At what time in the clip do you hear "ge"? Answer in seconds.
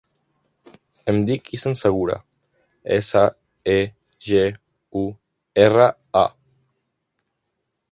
4.31-4.43